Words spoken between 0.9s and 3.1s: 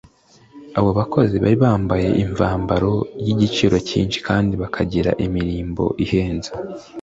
bakozi bari bambaye imvambaro